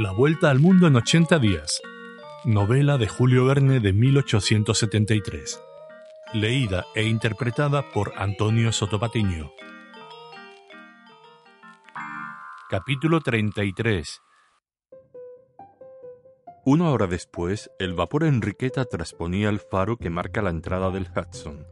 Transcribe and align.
La 0.00 0.12
Vuelta 0.12 0.48
al 0.48 0.60
Mundo 0.60 0.86
en 0.86 0.96
80 0.96 1.38
días. 1.40 1.82
Novela 2.46 2.96
de 2.96 3.06
Julio 3.06 3.44
Verne 3.44 3.80
de 3.80 3.92
1873. 3.92 5.62
Leída 6.32 6.86
e 6.94 7.04
interpretada 7.04 7.86
por 7.90 8.14
Antonio 8.16 8.72
Sotopatiño. 8.72 9.52
Capítulo 12.70 13.20
33. 13.20 14.22
Una 16.64 16.88
hora 16.88 17.06
después, 17.06 17.70
el 17.78 17.92
vapor 17.92 18.24
Enriqueta 18.24 18.86
trasponía 18.86 19.50
el 19.50 19.60
faro 19.60 19.98
que 19.98 20.08
marca 20.08 20.40
la 20.40 20.48
entrada 20.48 20.90
del 20.90 21.10
Hudson, 21.14 21.66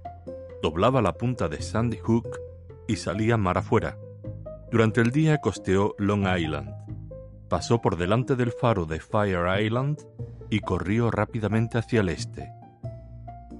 doblaba 0.62 1.00
la 1.00 1.14
punta 1.14 1.48
de 1.48 1.62
Sandy 1.62 1.96
Hook 1.96 2.28
y 2.88 2.96
salía 2.96 3.38
mar 3.38 3.56
afuera. 3.56 3.96
Durante 4.70 5.00
el 5.00 5.12
día 5.12 5.38
costeó 5.38 5.94
Long 5.96 6.26
Island, 6.28 6.87
pasó 7.48 7.80
por 7.80 7.96
delante 7.96 8.36
del 8.36 8.52
faro 8.52 8.86
de 8.86 9.00
Fire 9.00 9.60
Island 9.60 9.98
y 10.50 10.60
corrió 10.60 11.10
rápidamente 11.10 11.78
hacia 11.78 12.00
el 12.00 12.08
este. 12.08 12.52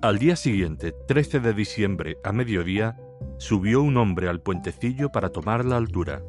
Al 0.01 0.19
día 0.19 0.37
siguiente, 0.37 0.93
13 0.93 1.41
de 1.41 1.55
diciembre, 1.55 2.19
a 2.23 2.33
mediodía, 2.33 2.97
subió 3.39 3.83
un 3.83 3.97
hombre 3.97 4.29
al 4.29 4.41
puentecillo 4.41 5.11
para 5.11 5.31
tomar 5.31 5.65
la 5.65 5.77
altura. 5.77 6.23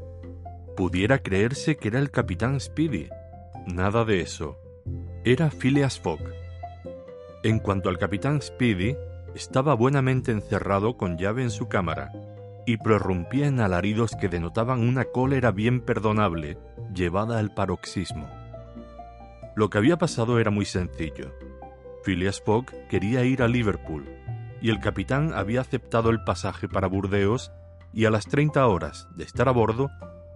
Pudiera 0.75 1.19
creerse 1.19 1.77
que 1.77 1.89
era 1.89 1.99
el 1.99 2.09
capitán 2.09 2.59
Speedy. 2.59 3.09
Nada 3.67 4.05
de 4.05 4.21
eso 4.21 4.57
era 5.23 5.51
Phileas 5.51 5.99
Fogg. 5.99 6.21
En 7.43 7.59
cuanto 7.59 7.89
al 7.89 7.97
capitán 7.97 8.41
Speedy, 8.41 8.95
estaba 9.35 9.75
buenamente 9.75 10.31
encerrado 10.31 10.97
con 10.97 11.17
llave 11.17 11.43
en 11.43 11.51
su 11.51 11.67
cámara 11.67 12.11
y 12.69 12.77
prorrumpía 12.77 13.47
en 13.47 13.61
alaridos 13.61 14.15
que 14.15 14.29
denotaban 14.29 14.87
una 14.87 15.05
cólera 15.05 15.49
bien 15.51 15.81
perdonable, 15.81 16.59
llevada 16.93 17.39
al 17.39 17.52
paroxismo. 17.52 18.30
Lo 19.55 19.71
que 19.71 19.80
había 19.80 19.97
pasado 19.97 20.38
era 20.38 20.52
muy 20.52 20.66
sencillo. 20.66 21.33
Phileas 22.03 22.39
Fogg 22.45 22.67
quería 22.88 23.23
ir 23.25 23.41
a 23.41 23.47
Liverpool, 23.47 24.07
y 24.61 24.69
el 24.69 24.79
capitán 24.79 25.33
había 25.33 25.61
aceptado 25.61 26.11
el 26.11 26.23
pasaje 26.23 26.69
para 26.69 26.85
Burdeos 26.85 27.52
y 27.91 28.05
a 28.05 28.11
las 28.11 28.27
30 28.27 28.67
horas 28.67 29.07
de 29.16 29.23
estar 29.23 29.49
a 29.49 29.51
bordo, 29.51 29.89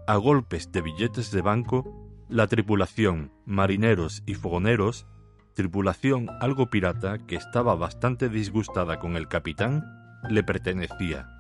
a 0.08 0.15
golpes 0.15 0.71
de 0.71 0.81
billetes 0.81 1.30
de 1.30 1.43
banco, 1.43 1.86
la 2.30 2.47
tripulación, 2.47 3.31
marineros 3.45 4.23
y 4.25 4.33
fogoneros, 4.33 5.05
tripulación 5.53 6.31
algo 6.41 6.71
pirata 6.71 7.19
que 7.19 7.36
estaba 7.36 7.75
bastante 7.75 8.27
disgustada 8.27 8.97
con 8.97 9.17
el 9.17 9.27
capitán, 9.27 9.83
le 10.31 10.41
pertenecía. 10.41 11.33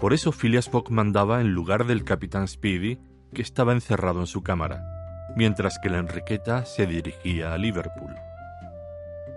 Por 0.00 0.14
eso 0.14 0.32
Phileas 0.32 0.70
Fogg 0.70 0.90
mandaba 0.90 1.40
en 1.42 1.52
lugar 1.52 1.86
del 1.86 2.04
capitán 2.04 2.48
Speedy, 2.48 2.98
que 3.34 3.42
estaba 3.42 3.72
encerrado 3.72 4.20
en 4.20 4.26
su 4.26 4.42
cámara, 4.42 4.82
mientras 5.36 5.78
que 5.78 5.90
la 5.90 5.98
Enriqueta 5.98 6.64
se 6.64 6.86
dirigía 6.86 7.52
a 7.52 7.58
Liverpool. 7.58 8.14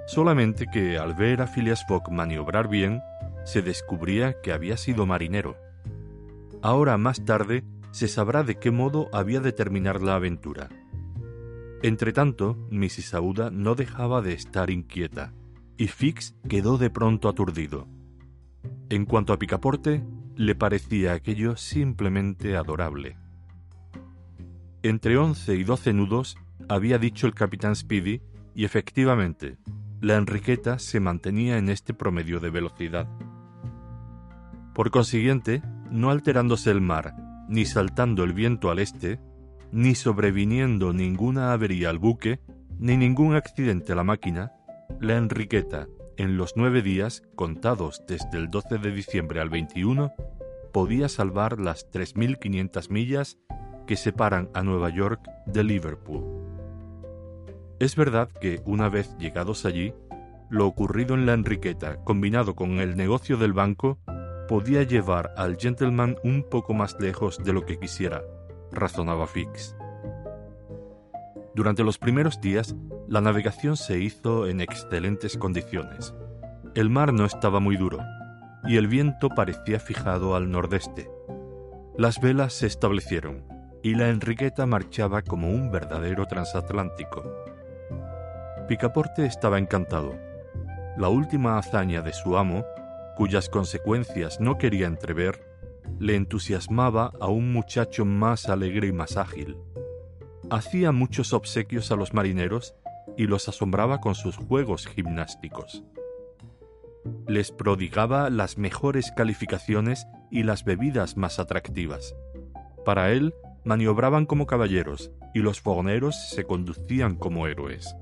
Solamente 0.08 0.68
que 0.72 0.98
al 0.98 1.14
ver 1.16 1.42
a 1.42 1.48
Phileas 1.48 1.86
Fogg 1.86 2.10
maniobrar 2.12 2.70
bien, 2.70 3.02
se 3.44 3.62
descubría 3.62 4.42
que 4.42 4.54
había 4.54 4.78
sido 4.78 5.06
marinero. 5.06 5.58
Ahora 6.62 6.98
más 6.98 7.26
tarde 7.26 7.66
se 7.92 8.08
sabrá 8.08 8.44
de 8.44 8.56
qué 8.56 8.72
modo 8.72 9.10
había 9.12 9.42
de 9.42 9.52
terminar 9.52 10.02
la 10.02 10.16
aventura. 10.16 10.70
Entretanto, 11.82 12.58
Mrs. 12.72 13.16
Aouda 13.16 13.50
no 13.52 13.76
dejaba 13.76 14.22
de 14.22 14.32
estar 14.32 14.70
inquieta, 14.70 15.34
y 15.76 15.88
Fix 15.88 16.36
quedó 16.48 16.78
de 16.78 16.90
pronto 16.90 17.28
aturdido. 17.28 17.88
En 18.90 19.06
cuanto 19.06 19.34
a 19.34 19.40
Picaporte, 19.40 20.04
le 20.36 20.56
parecía 20.56 21.14
aquello 21.14 21.56
simplemente 21.56 22.56
adorable. 22.56 23.18
Entre 24.82 25.18
once 25.18 25.56
y 25.56 25.64
doce 25.64 25.94
nudos, 25.94 26.38
había 26.68 26.98
dicho 26.98 27.28
el 27.28 27.34
capitán 27.34 27.76
Speedy, 27.76 28.22
y 28.56 28.66
efectivamente, 28.66 29.58
la 30.02 30.16
Enriqueta 30.16 30.80
se 30.80 31.00
mantenía 31.00 31.58
en 31.58 31.70
este 31.70 31.94
promedio 31.94 32.40
de 32.40 32.50
velocidad. 32.50 33.08
Por 34.74 34.92
consiguiente, 34.92 35.62
no 35.90 36.10
alterándose 36.10 36.72
el 36.72 36.82
mar 36.82 37.16
ni 37.48 37.66
saltando 37.66 38.24
el 38.24 38.34
viento 38.34 38.72
al 38.72 38.80
este, 38.80 39.20
ni 39.72 39.96
sobreviniendo 39.96 40.94
ninguna 40.94 41.54
avería 41.54 41.90
al 41.90 42.00
buque, 42.00 42.40
ni 42.80 42.98
ningún 42.98 43.36
accidente 43.36 43.94
a 43.94 43.96
la 43.96 44.04
máquina, 44.04 44.54
la 45.00 45.18
Enriqueta, 45.18 45.88
en 46.18 46.38
los 46.38 46.54
nueve 46.56 46.82
días 46.82 47.24
contados 47.36 48.04
desde 48.08 48.38
el 48.38 48.50
12 48.50 48.78
de 48.78 48.92
diciembre 48.92 49.40
al 49.40 49.50
21, 49.50 50.14
podía 50.72 51.10
salvar 51.10 51.60
las 51.60 51.90
3.500 51.92 52.90
millas 52.90 53.38
que 53.86 53.96
separan 53.96 54.50
a 54.54 54.64
Nueva 54.64 54.90
York 54.90 55.22
de 55.46 55.64
Liverpool. 55.64 56.24
Es 57.80 57.96
verdad 57.96 58.30
que, 58.42 58.62
una 58.66 58.90
vez 58.90 59.16
llegados 59.18 59.66
allí, 59.66 59.94
lo 60.50 60.68
ocurrido 60.68 61.16
en 61.16 61.26
la 61.26 61.34
Enriqueta, 61.34 62.04
combinado 62.04 62.56
con 62.56 62.80
el 62.80 62.96
negocio 62.96 63.38
del 63.38 63.54
banco, 63.54 64.00
podía 64.48 64.84
llevar 64.84 65.34
al 65.38 65.58
gentleman 65.58 66.18
un 66.24 66.44
poco 66.50 66.74
más 66.74 66.96
lejos 67.00 67.44
de 67.44 67.54
lo 67.54 67.66
que 67.66 67.80
quisiera, 67.80 68.24
razonaba 68.72 69.28
Fix. 69.28 69.76
Durante 71.56 71.84
los 71.84 71.98
primeros 71.98 72.42
días, 72.42 72.76
la 73.08 73.22
navegación 73.22 73.78
se 73.78 74.00
hizo 74.00 74.48
en 74.48 74.62
excelentes 74.62 75.38
condiciones. 75.38 76.14
El 76.76 76.90
mar 76.90 77.14
no 77.14 77.26
estaba 77.26 77.60
muy 77.60 77.78
duro, 77.78 78.00
y 78.66 78.78
el 78.78 78.88
viento 78.88 79.30
parecía 79.30 79.80
fijado 79.80 80.36
al 80.36 80.50
nordeste. 80.50 81.10
Las 81.98 82.20
velas 82.20 82.54
se 82.54 82.68
establecieron, 82.68 83.46
y 83.84 83.96
la 83.96 84.10
Enriqueta 84.10 84.66
marchaba 84.66 85.22
como 85.22 85.50
un 85.50 85.70
verdadero 85.70 86.26
transatlántico. 86.26 87.24
Picaporte 88.68 89.26
estaba 89.26 89.60
encantado. 89.60 90.16
La 90.98 91.10
última 91.10 91.58
hazaña 91.58 92.02
de 92.02 92.14
su 92.14 92.38
amo 92.38 92.64
cuyas 93.16 93.50
consecuencias 93.50 94.40
no 94.40 94.58
quería 94.58 94.88
entrever, 94.88 95.46
le 96.00 96.16
entusiasmaba 96.16 97.12
a 97.20 97.28
un 97.28 97.54
muchacho 97.54 98.06
más 98.06 98.50
alegre 98.50 98.88
y 98.88 98.92
más 98.92 99.18
ágil. 99.18 99.58
Hacía 100.50 100.92
muchos 100.92 101.34
obsequios 101.34 101.92
a 101.92 101.96
los 101.96 102.14
marineros 102.14 102.76
y 103.18 103.28
los 103.28 103.48
asombraba 103.50 104.02
con 104.02 104.16
sus 104.16 104.38
juegos 104.38 104.88
gimnásticos. 104.88 105.84
Les 107.28 107.52
prodigaba 107.52 108.30
las 108.30 108.58
mejores 108.58 109.12
calificaciones 109.12 110.08
y 110.32 110.44
las 110.44 110.64
bebidas 110.64 111.18
más 111.18 111.40
atractivas. 111.40 112.16
Para 112.86 113.12
él, 113.12 113.34
maniobraban 113.64 114.26
como 114.26 114.46
caballeros 114.46 115.12
y 115.34 115.40
los 115.40 115.62
fogoneros 115.62 116.30
se 116.30 116.46
conducían 116.46 117.16
como 117.16 117.48
héroes. 117.48 117.96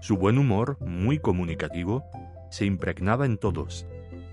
Su 0.00 0.16
buen 0.16 0.38
humor, 0.38 0.78
muy 0.80 1.18
comunicativo, 1.18 2.04
se 2.50 2.64
impregnaba 2.64 3.26
en 3.26 3.38
todos 3.38 3.86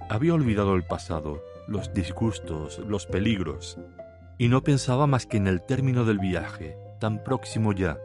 había 0.09 0.33
olvidado 0.33 0.75
el 0.75 0.83
pasado, 0.83 1.43
los 1.67 1.93
disgustos, 1.93 2.79
los 2.79 3.05
peligros, 3.05 3.77
y 4.39 4.47
no 4.47 4.63
pensaba 4.63 5.05
más 5.05 5.27
que 5.27 5.37
en 5.37 5.47
el 5.47 5.61
término 5.61 6.03
del 6.03 6.17
viaje, 6.17 6.75
tan 6.99 7.23
próximo 7.23 7.73
ya, 7.73 7.97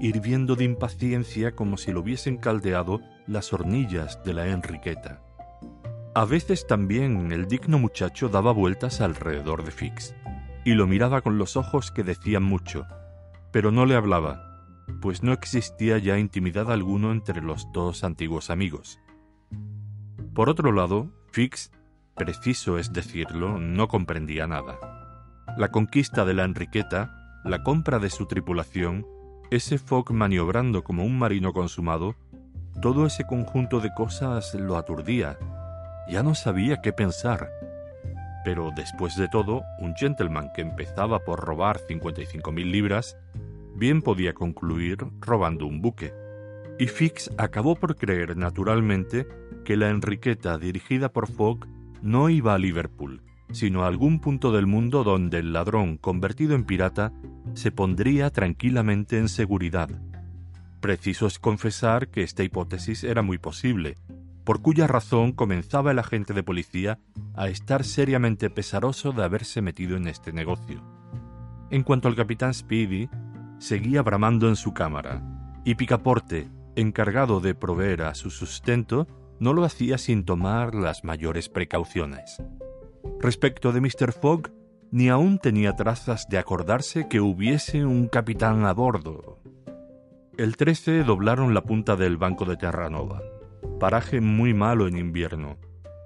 hirviendo 0.00 0.56
de 0.56 0.64
impaciencia 0.64 1.54
como 1.54 1.76
si 1.76 1.92
lo 1.92 2.00
hubiesen 2.00 2.36
caldeado 2.36 3.00
las 3.26 3.52
hornillas 3.52 4.22
de 4.24 4.34
la 4.34 4.48
Enriqueta. 4.48 5.22
A 6.14 6.24
veces 6.24 6.66
también 6.66 7.32
el 7.32 7.46
digno 7.46 7.78
muchacho 7.78 8.28
daba 8.28 8.52
vueltas 8.52 9.00
alrededor 9.00 9.64
de 9.64 9.70
Fix, 9.70 10.14
y 10.64 10.74
lo 10.74 10.86
miraba 10.86 11.20
con 11.20 11.38
los 11.38 11.56
ojos 11.56 11.90
que 11.90 12.02
decían 12.02 12.42
mucho, 12.42 12.86
pero 13.52 13.70
no 13.70 13.86
le 13.86 13.94
hablaba, 13.94 14.64
pues 15.00 15.22
no 15.22 15.32
existía 15.32 15.98
ya 15.98 16.18
intimidad 16.18 16.70
alguno 16.72 17.12
entre 17.12 17.40
los 17.40 17.70
dos 17.72 18.02
antiguos 18.02 18.50
amigos. 18.50 18.98
Por 20.34 20.48
otro 20.48 20.72
lado, 20.72 21.12
Fix, 21.32 21.70
preciso 22.14 22.78
es 22.78 22.92
decirlo, 22.92 23.58
no 23.58 23.88
comprendía 23.88 24.46
nada. 24.46 24.78
La 25.56 25.70
conquista 25.70 26.24
de 26.24 26.34
la 26.34 26.44
Enriqueta, 26.44 27.25
la 27.46 27.62
compra 27.62 27.98
de 27.98 28.10
su 28.10 28.26
tripulación, 28.26 29.06
ese 29.50 29.78
Fogg 29.78 30.12
maniobrando 30.12 30.82
como 30.82 31.04
un 31.04 31.18
marino 31.18 31.52
consumado, 31.52 32.16
todo 32.82 33.06
ese 33.06 33.24
conjunto 33.24 33.80
de 33.80 33.94
cosas 33.94 34.54
lo 34.54 34.76
aturdía. 34.76 35.38
Ya 36.08 36.22
no 36.22 36.34
sabía 36.34 36.82
qué 36.82 36.92
pensar. 36.92 37.48
Pero 38.44 38.70
después 38.74 39.16
de 39.16 39.28
todo, 39.28 39.62
un 39.78 39.94
gentleman 39.94 40.50
que 40.54 40.62
empezaba 40.62 41.20
por 41.20 41.40
robar 41.40 41.78
55.000 41.78 42.70
libras, 42.70 43.16
bien 43.76 44.02
podía 44.02 44.34
concluir 44.34 44.98
robando 45.20 45.66
un 45.66 45.80
buque. 45.80 46.12
Y 46.78 46.88
Fix 46.88 47.30
acabó 47.38 47.76
por 47.76 47.96
creer 47.96 48.36
naturalmente 48.36 49.26
que 49.64 49.76
la 49.76 49.88
Enriqueta 49.88 50.58
dirigida 50.58 51.12
por 51.12 51.28
Fogg 51.28 51.66
no 52.02 52.28
iba 52.28 52.54
a 52.54 52.58
Liverpool, 52.58 53.22
sino 53.52 53.84
a 53.84 53.86
algún 53.86 54.20
punto 54.20 54.52
del 54.52 54.66
mundo 54.66 55.04
donde 55.04 55.38
el 55.38 55.52
ladrón 55.52 55.96
convertido 55.96 56.54
en 56.54 56.64
pirata 56.64 57.12
se 57.56 57.72
pondría 57.72 58.30
tranquilamente 58.30 59.18
en 59.18 59.28
seguridad. 59.28 59.88
Preciso 60.80 61.26
es 61.26 61.38
confesar 61.38 62.08
que 62.08 62.22
esta 62.22 62.44
hipótesis 62.44 63.02
era 63.02 63.22
muy 63.22 63.38
posible, 63.38 63.96
por 64.44 64.60
cuya 64.60 64.86
razón 64.86 65.32
comenzaba 65.32 65.90
el 65.90 65.98
agente 65.98 66.34
de 66.34 66.42
policía 66.42 67.00
a 67.34 67.48
estar 67.48 67.82
seriamente 67.82 68.50
pesaroso 68.50 69.12
de 69.12 69.24
haberse 69.24 69.62
metido 69.62 69.96
en 69.96 70.06
este 70.06 70.32
negocio. 70.32 70.84
En 71.70 71.82
cuanto 71.82 72.08
al 72.08 72.14
capitán 72.14 72.52
Speedy, 72.52 73.08
seguía 73.58 74.02
bramando 74.02 74.48
en 74.48 74.56
su 74.56 74.74
cámara, 74.74 75.22
y 75.64 75.76
Picaporte, 75.76 76.50
encargado 76.76 77.40
de 77.40 77.54
proveer 77.54 78.02
a 78.02 78.14
su 78.14 78.30
sustento, 78.30 79.08
no 79.40 79.54
lo 79.54 79.64
hacía 79.64 79.96
sin 79.96 80.24
tomar 80.24 80.74
las 80.74 81.04
mayores 81.04 81.48
precauciones. 81.48 82.36
Respecto 83.18 83.72
de 83.72 83.80
Mr. 83.80 84.12
Fogg, 84.12 84.52
ni 84.90 85.08
aún 85.08 85.38
tenía 85.38 85.74
trazas 85.74 86.28
de 86.28 86.38
acordarse 86.38 87.08
que 87.08 87.20
hubiese 87.20 87.84
un 87.84 88.08
capitán 88.08 88.64
a 88.64 88.72
bordo. 88.72 89.38
El 90.36 90.56
13 90.56 91.02
doblaron 91.04 91.54
la 91.54 91.62
punta 91.62 91.96
del 91.96 92.16
banco 92.16 92.44
de 92.44 92.56
Terranova, 92.56 93.22
paraje 93.80 94.20
muy 94.20 94.54
malo 94.54 94.86
en 94.86 94.96
invierno, 94.96 95.56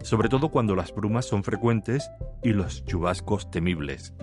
sobre 0.02 0.28
todo 0.28 0.50
cuando 0.50 0.76
las 0.76 0.94
brumas 0.94 1.26
son 1.26 1.42
frecuentes 1.44 2.10
y 2.42 2.50
los 2.52 2.84
chubascos 2.84 3.50
temibles. 3.50 4.14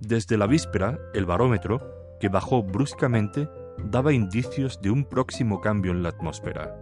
Desde 0.00 0.36
la 0.36 0.46
víspera, 0.46 0.98
el 1.14 1.26
barómetro, 1.26 2.16
que 2.20 2.28
bajó 2.28 2.62
bruscamente, 2.62 3.48
daba 3.84 4.12
indicios 4.12 4.80
de 4.80 4.90
un 4.90 5.04
próximo 5.04 5.60
cambio 5.60 5.92
en 5.92 6.02
la 6.02 6.10
atmósfera. 6.10 6.76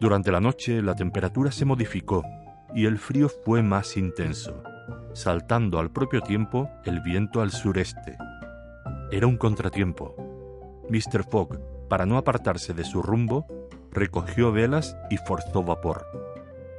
Durante 0.00 0.32
la 0.32 0.40
noche 0.40 0.82
la 0.82 0.94
temperatura 0.94 1.50
se 1.52 1.64
modificó 1.64 2.24
y 2.74 2.86
el 2.86 2.98
frío 2.98 3.28
fue 3.28 3.62
más 3.62 3.96
intenso, 3.96 4.62
saltando 5.16 5.78
al 5.78 5.90
propio 5.90 6.20
tiempo 6.20 6.70
el 6.84 7.00
viento 7.00 7.40
al 7.40 7.50
sureste. 7.50 8.18
Era 9.10 9.26
un 9.26 9.38
contratiempo. 9.38 10.14
Mr. 10.90 11.24
Fogg, 11.24 11.58
para 11.88 12.04
no 12.04 12.18
apartarse 12.18 12.74
de 12.74 12.84
su 12.84 13.00
rumbo, 13.00 13.46
recogió 13.90 14.52
velas 14.52 14.94
y 15.08 15.16
forzó 15.16 15.62
vapor. 15.62 16.06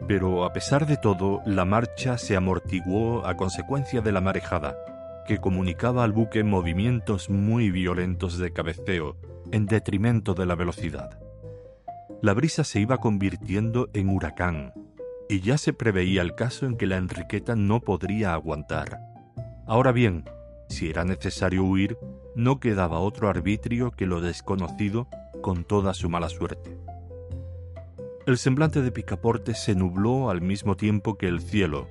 Pero 0.08 0.46
a 0.46 0.54
pesar 0.54 0.86
de 0.86 0.98
todo, 0.98 1.42
la 1.48 1.66
marcha 1.66 2.20
se 2.20 2.36
amortiguó 2.36 3.26
a 3.26 3.36
consecuencia 3.36 4.02
de 4.02 4.12
la 4.12 4.22
marejada, 4.22 4.78
que 5.26 5.40
comunicaba 5.40 6.04
al 6.04 6.12
buque 6.12 6.44
movimientos 6.44 7.32
muy 7.32 7.72
violentos 7.72 8.38
de 8.38 8.54
cabeceo, 8.54 9.18
en 9.52 9.66
detrimento 9.66 10.36
de 10.36 10.46
la 10.46 10.54
velocidad. 10.54 11.20
La 12.22 12.34
brisa 12.34 12.64
se 12.64 12.80
iba 12.80 13.00
convirtiendo 13.00 13.90
en 13.94 14.10
huracán, 14.10 14.74
y 15.30 15.42
ya 15.42 15.58
se 15.58 15.74
preveía 15.74 16.22
el 16.22 16.36
caso 16.36 16.66
en 16.66 16.78
que 16.78 16.88
la 16.88 16.98
Enriqueta 16.98 17.56
no 17.56 17.82
podría 17.82 18.34
aguantar. 18.34 19.00
Ahora 19.66 19.92
bien, 19.92 20.26
si 20.70 20.90
era 20.90 21.04
necesario 21.04 21.64
huir, 21.64 21.98
no 22.36 22.60
quedaba 22.60 23.00
otro 23.00 23.30
arbitrio 23.30 23.92
que 23.92 24.06
lo 24.06 24.22
desconocido 24.22 25.08
con 25.42 25.64
toda 25.64 25.94
su 25.94 26.10
mala 26.10 26.30
suerte. 26.30 26.78
El 28.26 28.38
semblante 28.38 28.82
de 28.82 28.92
Picaporte 28.92 29.56
se 29.56 29.76
nubló 29.76 30.30
al 30.30 30.42
mismo 30.42 30.76
tiempo 30.76 31.18
que 31.18 31.28
el 31.28 31.42
cielo, 31.42 31.88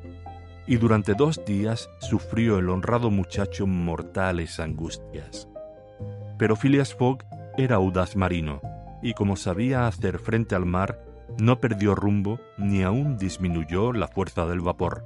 y 0.66 0.76
durante 0.76 1.14
dos 1.14 1.44
días 1.44 1.88
sufrió 2.00 2.58
el 2.58 2.68
honrado 2.68 3.10
muchacho 3.10 3.66
mortales 3.66 4.60
angustias. 4.60 5.48
Pero 6.38 6.56
Phileas 6.56 6.94
Fogg 6.94 7.24
era 7.56 7.76
audaz 7.76 8.16
marino, 8.16 8.60
y 9.02 9.14
como 9.14 9.36
sabía 9.36 9.86
hacer 9.86 10.18
frente 10.18 10.54
al 10.54 10.66
mar, 10.66 11.05
no 11.38 11.60
perdió 11.60 11.94
rumbo 11.94 12.40
ni 12.56 12.82
aún 12.82 13.18
disminuyó 13.18 13.92
la 13.92 14.08
fuerza 14.08 14.46
del 14.46 14.60
vapor. 14.60 15.04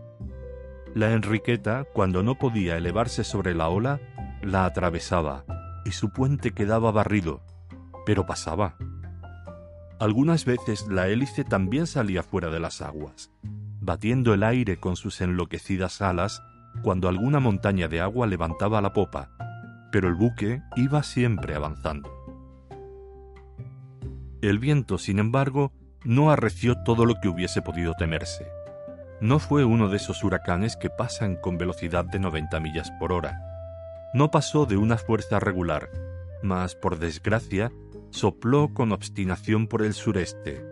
La 0.94 1.12
Enriqueta, 1.12 1.84
cuando 1.92 2.22
no 2.22 2.36
podía 2.36 2.76
elevarse 2.76 3.24
sobre 3.24 3.54
la 3.54 3.68
ola, 3.68 4.00
la 4.42 4.64
atravesaba, 4.64 5.44
y 5.84 5.92
su 5.92 6.10
puente 6.10 6.52
quedaba 6.52 6.90
barrido, 6.90 7.40
pero 8.06 8.26
pasaba. 8.26 8.76
Algunas 9.98 10.44
veces 10.44 10.86
la 10.88 11.08
hélice 11.08 11.44
también 11.44 11.86
salía 11.86 12.22
fuera 12.22 12.48
de 12.50 12.58
las 12.58 12.80
aguas, 12.80 13.30
batiendo 13.80 14.34
el 14.34 14.42
aire 14.42 14.78
con 14.78 14.96
sus 14.96 15.20
enloquecidas 15.20 16.00
alas 16.00 16.42
cuando 16.82 17.08
alguna 17.08 17.40
montaña 17.40 17.88
de 17.88 18.00
agua 18.00 18.26
levantaba 18.26 18.80
la 18.80 18.92
popa, 18.92 19.30
pero 19.92 20.08
el 20.08 20.14
buque 20.14 20.62
iba 20.76 21.02
siempre 21.02 21.54
avanzando. 21.54 22.10
El 24.40 24.58
viento, 24.58 24.96
sin 24.96 25.18
embargo, 25.18 25.72
no 26.04 26.30
arreció 26.30 26.82
todo 26.82 27.04
lo 27.04 27.20
que 27.20 27.28
hubiese 27.28 27.62
podido 27.62 27.94
temerse. 27.94 28.46
No 29.20 29.38
fue 29.38 29.64
uno 29.64 29.88
de 29.88 29.98
esos 29.98 30.24
huracanes 30.24 30.76
que 30.76 30.88
pasan 30.88 31.36
con 31.36 31.58
velocidad 31.58 32.04
de 32.04 32.18
90 32.18 32.58
millas 32.60 32.90
por 32.98 33.12
hora. 33.12 33.40
No 34.14 34.30
pasó 34.30 34.64
de 34.64 34.76
una 34.76 34.96
fuerza 34.96 35.38
regular, 35.40 35.90
mas, 36.42 36.74
por 36.74 36.98
desgracia, 36.98 37.70
sopló 38.10 38.72
con 38.72 38.92
obstinación 38.92 39.66
por 39.66 39.82
el 39.82 39.92
sureste, 39.92 40.64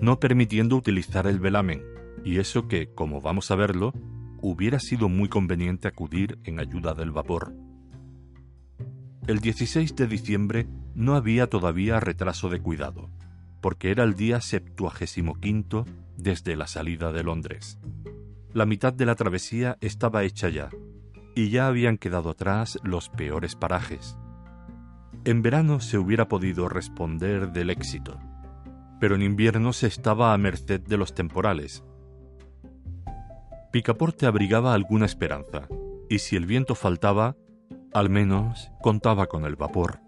no 0.00 0.18
permitiendo 0.18 0.76
utilizar 0.76 1.26
el 1.26 1.38
velamen, 1.38 1.82
y 2.24 2.38
eso 2.38 2.66
que, 2.66 2.92
como 2.92 3.20
vamos 3.20 3.50
a 3.50 3.54
verlo, 3.54 3.92
hubiera 4.40 4.80
sido 4.80 5.08
muy 5.08 5.28
conveniente 5.28 5.88
acudir 5.88 6.38
en 6.44 6.58
ayuda 6.58 6.94
del 6.94 7.12
vapor. 7.12 7.54
El 9.26 9.38
16 9.38 9.96
de 9.96 10.06
diciembre 10.06 10.66
no 10.94 11.14
había 11.14 11.46
todavía 11.48 12.00
retraso 12.00 12.50
de 12.50 12.60
cuidado, 12.60 13.08
porque 13.64 13.90
era 13.90 14.04
el 14.04 14.12
día 14.12 14.42
septuagésimo 14.42 15.40
quinto 15.40 15.86
desde 16.18 16.54
la 16.54 16.66
salida 16.66 17.12
de 17.12 17.22
Londres. 17.22 17.78
La 18.52 18.66
mitad 18.66 18.92
de 18.92 19.06
la 19.06 19.14
travesía 19.14 19.78
estaba 19.80 20.22
hecha 20.24 20.50
ya, 20.50 20.68
y 21.34 21.48
ya 21.48 21.66
habían 21.66 21.96
quedado 21.96 22.28
atrás 22.28 22.78
los 22.82 23.08
peores 23.08 23.56
parajes. 23.56 24.18
En 25.24 25.40
verano 25.40 25.80
se 25.80 25.96
hubiera 25.96 26.28
podido 26.28 26.68
responder 26.68 27.52
del 27.52 27.70
éxito, 27.70 28.18
pero 29.00 29.14
en 29.14 29.22
invierno 29.22 29.72
se 29.72 29.86
estaba 29.86 30.34
a 30.34 30.36
merced 30.36 30.82
de 30.82 30.98
los 30.98 31.14
temporales. 31.14 31.82
Picaporte 33.72 34.26
abrigaba 34.26 34.74
alguna 34.74 35.06
esperanza, 35.06 35.68
y 36.10 36.18
si 36.18 36.36
el 36.36 36.44
viento 36.44 36.74
faltaba, 36.74 37.34
al 37.94 38.10
menos 38.10 38.70
contaba 38.82 39.26
con 39.26 39.46
el 39.46 39.56
vapor. 39.56 40.00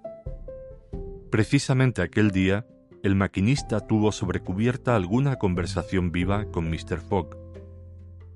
Precisamente 1.30 2.02
aquel 2.02 2.32
día, 2.32 2.66
el 3.06 3.14
maquinista 3.14 3.78
tuvo 3.78 4.10
sobre 4.10 4.40
cubierta 4.40 4.96
alguna 4.96 5.36
conversación 5.36 6.10
viva 6.10 6.46
con 6.46 6.68
Mr. 6.68 6.98
Fogg. 6.98 7.36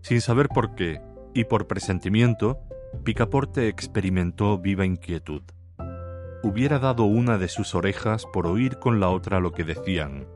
Sin 0.01 0.21
saber 0.21 0.49
por 0.49 0.77
qué 0.77 1.01
y 1.35 1.43
por 1.43 1.67
presentimiento, 1.67 2.61
Picaporte 3.03 3.67
experimentó 3.67 4.59
viva 4.59 4.87
inquietud. 4.87 5.43
Hubiera 6.45 6.79
dado 6.79 7.03
una 7.03 7.37
de 7.37 7.49
sus 7.49 7.75
orejas 7.75 8.27
por 8.33 8.47
oír 8.47 8.79
con 8.79 9.01
la 9.01 9.09
otra 9.09 9.41
lo 9.41 9.51
que 9.51 9.65
decían. 9.65 10.29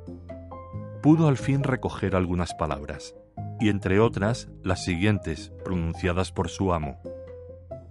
Pudo 1.00 1.28
al 1.28 1.36
fin 1.36 1.62
recoger 1.62 2.16
algunas 2.16 2.54
palabras, 2.54 3.14
y 3.60 3.68
entre 3.68 4.00
otras 4.00 4.48
las 4.64 4.84
siguientes, 4.84 5.52
pronunciadas 5.64 6.32
por 6.32 6.48
su 6.48 6.72
amo. 6.74 7.00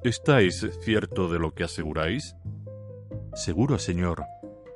¿Estáis 0.03 0.67
cierto 0.81 1.31
de 1.31 1.39
lo 1.39 1.53
que 1.53 1.63
aseguráis? 1.63 2.35
Seguro, 3.33 3.79
señor, 3.79 4.25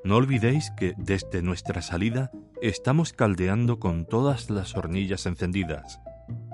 no 0.04 0.16
olvidéis 0.16 0.72
que 0.72 0.94
desde 0.98 1.42
nuestra 1.42 1.82
salida 1.82 2.32
estamos 2.62 3.14
caldeando 3.14 3.80
con 3.80 4.06
todas 4.06 4.50
las 4.50 4.76
hornillas 4.76 5.26
encendidas. 5.26 6.00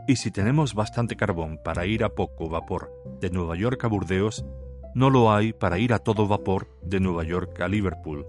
Y 0.08 0.18
si 0.18 0.32
tenemos 0.32 0.74
bastante 0.74 1.16
carbón 1.16 1.60
para 1.64 1.86
ir 1.86 2.04
a 2.04 2.10
poco 2.10 2.50
vapor 2.50 2.92
de 3.22 3.30
Nueva 3.30 3.56
York 3.56 3.84
a 3.84 3.88
Burdeos, 3.88 4.46
no 4.96 5.10
lo 5.10 5.32
hay 5.34 5.54
para 5.54 5.80
ir 5.80 5.94
a 5.94 6.00
todo 6.00 6.28
vapor 6.28 6.68
de 6.82 7.00
Nueva 7.00 7.24
York 7.24 7.60
a 7.62 7.68
Liverpool. 7.68 8.28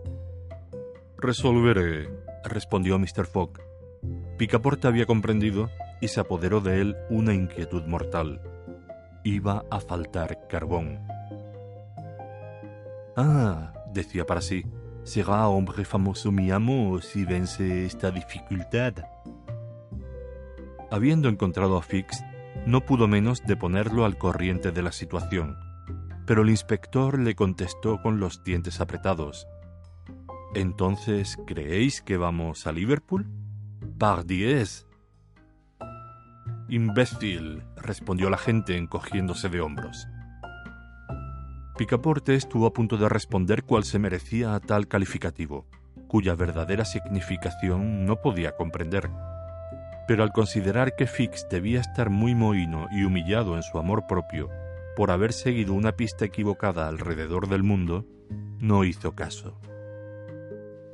Resolveré, 1.19 2.09
respondió 2.45 2.99
Mr. 2.99 3.27
Fogg. 3.27 3.61
Picaporte 4.39 4.87
había 4.87 5.07
comprendido 5.07 5.71
y 6.01 6.09
se 6.09 6.21
apoderó 6.21 6.61
de 6.61 6.81
él 6.81 6.97
una 7.11 7.35
inquietud 7.35 7.85
mortal. 7.87 8.41
Iba 9.25 9.65
a 9.71 9.81
faltar 9.81 10.47
carbón. 10.49 11.01
Ah, 13.17 13.73
decía 13.93 14.27
para 14.27 14.41
sí, 14.41 14.65
será 15.05 15.49
hombre 15.49 15.85
famoso 15.85 16.33
mi 16.33 16.51
amo 16.51 17.01
si 17.01 17.25
vence 17.25 17.87
esta 17.87 18.11
dificultad. 18.11 18.95
Habiendo 20.91 21.29
encontrado 21.29 21.77
a 21.77 21.83
Fix, 21.83 22.25
no 22.67 22.81
pudo 22.81 23.07
menos 23.07 23.45
de 23.45 23.57
ponerlo 23.57 24.05
al 24.05 24.17
corriente 24.17 24.73
de 24.73 24.83
la 24.83 24.93
situación, 24.93 25.57
pero 26.27 26.43
el 26.43 26.51
inspector 26.51 27.19
le 27.19 27.35
contestó 27.35 28.01
con 28.01 28.19
los 28.19 28.43
dientes 28.45 28.81
apretados. 28.81 29.47
Entonces, 30.55 31.37
¿creéis 31.47 32.01
que 32.01 32.17
vamos 32.17 32.67
a 32.67 32.73
Liverpool? 32.73 33.29
Par 33.99 34.25
diez. 34.25 34.87
Imbécil, 36.69 37.63
respondió 37.77 38.31
la 38.31 38.39
gente 38.39 38.77
encogiéndose 38.77 39.49
de 39.49 39.61
hombros. 39.61 40.07
Picaporte 41.77 42.37
estuvo 42.37 42.67
a 42.67 42.73
punto 42.73 42.97
de 42.97 43.09
responder 43.09 43.65
cuál 43.65 43.83
se 43.83 43.99
merecía 43.99 44.55
a 44.55 44.61
tal 44.61 44.87
calificativo, 44.87 45.67
cuya 46.07 46.37
verdadera 46.37 46.85
significación 46.85 48.07
no 48.07 48.21
podía 48.21 48.55
comprender. 48.57 49.11
Pero 50.07 50.23
al 50.23 50.31
considerar 50.31 50.95
que 50.95 51.09
Fix 51.09 51.49
debía 51.51 51.81
estar 51.81 52.11
muy 52.11 52.37
mohino 52.37 52.87
y 52.93 53.03
humillado 53.03 53.57
en 53.57 53.65
su 53.65 53.79
amor 53.79 54.07
propio 54.07 54.51
por 54.97 55.11
haber 55.11 55.33
seguido 55.33 55.75
una 55.75 55.93
pista 55.93 56.25
equivocada 56.25 56.87
alrededor 56.87 57.49
del 57.49 57.65
mundo, 57.65 58.07
no 58.61 58.85
hizo 58.85 59.17
caso. 59.17 59.59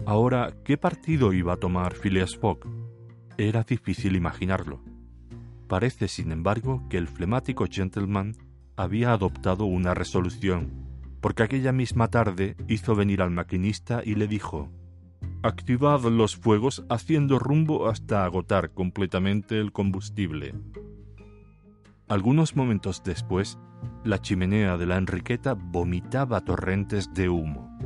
Ahora, 0.06 0.54
¿qué 0.64 0.78
partido 0.78 1.34
iba 1.34 1.52
a 1.52 1.58
tomar 1.58 1.92
Phileas 1.92 2.36
Fogg? 2.36 2.60
Era 3.36 3.64
difícil 3.64 4.16
imaginarlo. 4.16 4.82
Parece, 5.68 6.08
sin 6.08 6.32
embargo, 6.32 6.88
que 6.88 6.96
el 6.96 7.06
flemático 7.06 7.66
gentleman 7.70 8.34
había 8.80 9.12
adoptado 9.12 9.66
una 9.66 9.92
resolución, 9.92 10.70
porque 11.20 11.42
aquella 11.42 11.70
misma 11.70 12.08
tarde 12.08 12.56
hizo 12.66 12.94
venir 12.94 13.20
al 13.20 13.30
maquinista 13.30 14.02
y 14.04 14.14
le 14.14 14.26
dijo 14.26 14.70
Activad 15.42 16.02
los 16.04 16.36
fuegos 16.36 16.84
haciendo 16.88 17.38
rumbo 17.38 17.88
hasta 17.88 18.24
agotar 18.24 18.72
completamente 18.72 19.58
el 19.58 19.72
combustible. 19.72 20.54
Algunos 22.08 22.56
momentos 22.56 23.02
después, 23.04 23.58
la 24.02 24.20
chimenea 24.20 24.76
de 24.76 24.86
la 24.86 24.96
Enriqueta 24.96 25.54
vomitaba 25.54 26.40
torrentes 26.40 27.12
de 27.12 27.28
humo. 27.28 27.78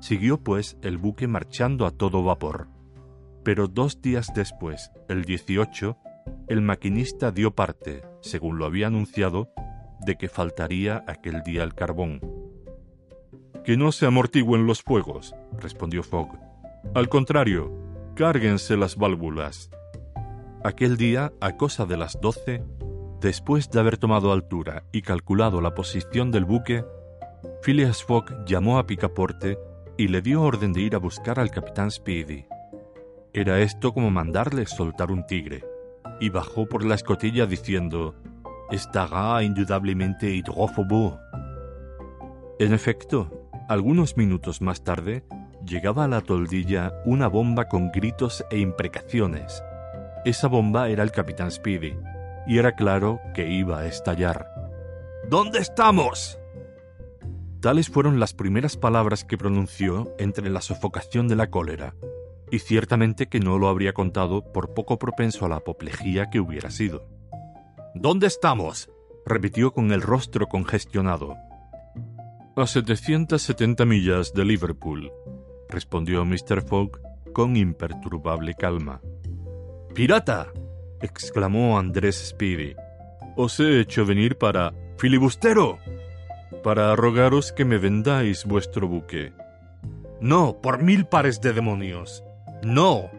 Siguió 0.00 0.38
pues 0.42 0.78
el 0.82 0.96
buque 0.96 1.26
marchando 1.26 1.86
a 1.86 1.90
todo 1.90 2.22
vapor. 2.22 2.68
Pero 3.44 3.66
dos 3.66 4.00
días 4.00 4.32
después, 4.34 4.92
el 5.08 5.24
18, 5.24 5.96
el 6.48 6.62
maquinista 6.62 7.30
dio 7.32 7.54
parte, 7.54 8.02
según 8.20 8.58
lo 8.58 8.64
había 8.64 8.86
anunciado, 8.86 9.50
de 10.00 10.16
que 10.16 10.28
faltaría 10.28 11.04
aquel 11.06 11.42
día 11.42 11.62
el 11.62 11.74
carbón. 11.74 12.20
Que 13.64 13.76
no 13.76 13.92
se 13.92 14.06
amortigüen 14.06 14.66
los 14.66 14.82
fuegos, 14.82 15.34
respondió 15.58 16.02
Fogg. 16.02 16.38
Al 16.94 17.08
contrario, 17.08 17.72
cárguense 18.14 18.76
las 18.76 18.96
válvulas. 18.96 19.70
Aquel 20.64 20.96
día, 20.96 21.32
a 21.40 21.56
cosa 21.56 21.86
de 21.86 21.96
las 21.96 22.20
doce, 22.20 22.64
después 23.20 23.70
de 23.70 23.80
haber 23.80 23.98
tomado 23.98 24.32
altura 24.32 24.84
y 24.92 25.02
calculado 25.02 25.60
la 25.60 25.74
posición 25.74 26.30
del 26.30 26.44
buque, 26.44 26.84
Phileas 27.62 28.02
Fogg 28.02 28.44
llamó 28.46 28.78
a 28.78 28.86
Picaporte 28.86 29.58
y 29.96 30.08
le 30.08 30.22
dio 30.22 30.42
orden 30.42 30.72
de 30.72 30.80
ir 30.80 30.94
a 30.94 30.98
buscar 30.98 31.38
al 31.38 31.50
capitán 31.50 31.90
Speedy. 31.90 32.46
Era 33.32 33.60
esto 33.60 33.92
como 33.92 34.10
mandarle 34.10 34.66
soltar 34.66 35.10
un 35.10 35.26
tigre, 35.26 35.64
y 36.20 36.30
bajó 36.30 36.66
por 36.66 36.84
la 36.84 36.94
escotilla 36.94 37.46
diciendo 37.46 38.14
estará 38.70 39.42
indudablemente 39.42 40.30
hidrófobo. 40.30 41.18
En 42.58 42.72
efecto, 42.72 43.48
algunos 43.68 44.16
minutos 44.16 44.60
más 44.60 44.82
tarde, 44.82 45.24
llegaba 45.64 46.04
a 46.04 46.08
la 46.08 46.20
toldilla 46.20 46.92
una 47.04 47.28
bomba 47.28 47.68
con 47.68 47.90
gritos 47.90 48.44
e 48.50 48.58
imprecaciones. 48.58 49.62
Esa 50.24 50.48
bomba 50.48 50.88
era 50.88 51.02
el 51.02 51.10
capitán 51.10 51.50
Speedy, 51.50 51.96
y 52.46 52.58
era 52.58 52.74
claro 52.74 53.20
que 53.34 53.50
iba 53.50 53.80
a 53.80 53.86
estallar. 53.86 54.46
¿Dónde 55.28 55.58
estamos? 55.58 56.38
Tales 57.60 57.88
fueron 57.88 58.20
las 58.20 58.34
primeras 58.34 58.76
palabras 58.76 59.24
que 59.24 59.36
pronunció 59.36 60.14
entre 60.18 60.48
la 60.48 60.60
sofocación 60.60 61.28
de 61.28 61.36
la 61.36 61.50
cólera, 61.50 61.94
y 62.50 62.60
ciertamente 62.60 63.28
que 63.28 63.40
no 63.40 63.58
lo 63.58 63.68
habría 63.68 63.92
contado 63.92 64.52
por 64.52 64.74
poco 64.74 64.98
propenso 64.98 65.44
a 65.44 65.48
la 65.48 65.56
apoplejía 65.56 66.30
que 66.30 66.40
hubiera 66.40 66.70
sido. 66.70 67.17
¿Dónde 68.00 68.28
estamos? 68.28 68.88
repitió 69.26 69.72
con 69.72 69.90
el 69.90 70.02
rostro 70.02 70.46
congestionado. 70.46 71.34
A 72.54 72.64
770 72.64 73.84
millas 73.86 74.32
de 74.32 74.44
Liverpool, 74.44 75.10
respondió 75.68 76.24
Mr. 76.24 76.62
Fogg 76.62 77.00
con 77.32 77.56
imperturbable 77.56 78.54
calma. 78.54 79.00
¡Pirata! 79.96 80.52
exclamó 81.02 81.76
Andrés 81.76 82.28
Speedy. 82.28 82.76
Os 83.36 83.58
he 83.58 83.80
hecho 83.80 84.06
venir 84.06 84.38
para. 84.38 84.72
¡Filibustero! 84.96 85.78
Para 86.62 86.94
rogaros 86.94 87.52
que 87.52 87.64
me 87.64 87.78
vendáis 87.78 88.44
vuestro 88.44 88.86
buque. 88.86 89.32
No, 90.20 90.60
por 90.62 90.84
mil 90.84 91.06
pares 91.06 91.40
de 91.40 91.52
demonios. 91.52 92.22
No. 92.62 93.10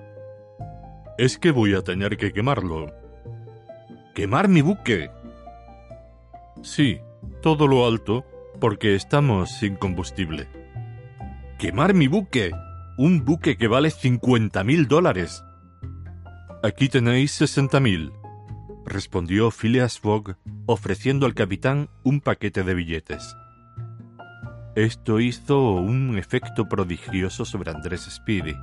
Es 1.18 1.38
que 1.38 1.52
voy 1.52 1.76
a 1.76 1.82
tener 1.82 2.16
que 2.16 2.32
quemarlo, 2.32 2.94
¿Quemar 4.20 4.50
mi 4.50 4.60
buque? 4.60 5.12
Sí, 6.62 7.00
todo 7.42 7.68
lo 7.68 7.88
alto, 7.88 8.26
porque 8.60 8.94
estamos 8.94 9.50
sin 9.50 9.78
combustible. 9.78 10.50
¿Quemar 11.58 11.94
mi 11.94 12.10
buque? 12.10 12.52
Un 12.98 13.24
buque 13.24 13.56
que 13.56 13.70
vale 13.70 13.92
50 13.92 14.62
mil 14.66 14.90
dólares. 14.90 15.42
Aquí 16.62 16.90
tenéis 16.90 17.32
60 17.32 17.80
mil, 17.80 18.12
respondió 18.86 19.52
Phileas 19.52 19.98
Fogg, 20.02 20.36
ofreciendo 20.66 21.26
al 21.26 21.34
capitán 21.34 21.90
un 22.04 22.20
paquete 22.20 22.64
de 22.64 22.74
billetes. 22.74 23.38
Esto 24.76 25.22
hizo 25.22 25.76
un 25.76 26.18
efecto 26.18 26.68
prodigioso 26.68 27.46
sobre 27.46 27.72
Andrés 27.72 28.02
Speedy. 28.02 28.58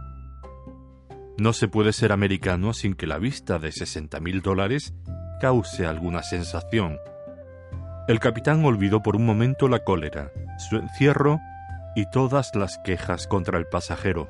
No 1.38 1.54
se 1.54 1.66
puede 1.66 1.94
ser 1.94 2.12
americano 2.12 2.74
sin 2.74 2.92
que 2.92 3.06
la 3.06 3.16
vista 3.16 3.58
de 3.58 3.72
60 3.72 4.20
mil 4.20 4.42
dólares 4.42 4.92
cause 5.40 5.86
alguna 5.86 6.22
sensación. 6.22 6.98
El 8.08 8.20
capitán 8.20 8.64
olvidó 8.64 9.02
por 9.02 9.16
un 9.16 9.26
momento 9.26 9.68
la 9.68 9.80
cólera, 9.84 10.30
su 10.58 10.76
encierro 10.76 11.40
y 11.96 12.08
todas 12.10 12.54
las 12.54 12.78
quejas 12.84 13.26
contra 13.26 13.58
el 13.58 13.66
pasajero. 13.66 14.28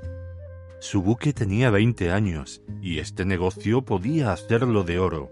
Su 0.81 1.03
buque 1.03 1.33
tenía 1.33 1.71
20 1.71 2.13
años 2.13 2.63
y 2.81 2.99
este 2.99 3.25
negocio 3.25 3.83
podía 3.83 4.33
hacerlo 4.33 4.83
de 4.85 4.99
oro. 4.99 5.29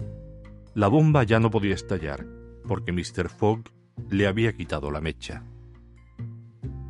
La 0.75 0.89
bomba 0.89 1.23
ya 1.23 1.41
no 1.41 1.51
podía 1.51 1.75
estallar 1.75 2.27
porque 2.67 2.93
Mr. 2.93 3.29
Fogg 3.29 3.65
le 4.11 4.27
había 4.27 4.53
quitado 4.55 4.91
la 4.91 5.01
mecha. 5.01 5.45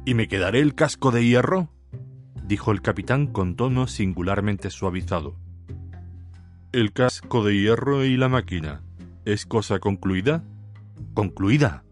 ¿Y 0.06 0.14
me 0.14 0.28
quedaré 0.28 0.60
el 0.60 0.74
casco 0.74 1.10
de 1.10 1.24
hierro? 1.24 1.70
dijo 2.46 2.72
el 2.72 2.82
capitán 2.82 3.26
con 3.26 3.56
tono 3.56 3.86
singularmente 3.86 4.70
suavizado. 4.70 5.36
¿El 6.74 6.92
casco 6.92 7.44
de 7.44 7.56
hierro 7.56 8.04
y 8.04 8.16
la 8.16 8.28
máquina 8.28 8.82
es 9.24 9.46
cosa 9.46 9.78
concluida? 9.78 10.42
Concluida. 11.14 11.84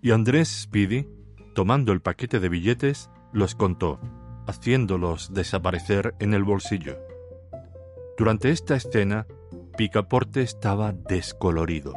Y 0.00 0.12
Andrés 0.12 0.48
Speedy, 0.62 1.06
tomando 1.54 1.92
el 1.92 2.00
paquete 2.00 2.40
de 2.40 2.48
billetes, 2.48 3.10
los 3.34 3.54
contó, 3.54 4.00
haciéndolos 4.46 5.34
desaparecer 5.34 6.14
en 6.18 6.32
el 6.32 6.44
bolsillo. 6.44 6.96
Durante 8.16 8.48
esta 8.52 8.74
escena, 8.74 9.26
Picaporte 9.76 10.40
estaba 10.40 10.92
descolorido. 10.92 11.92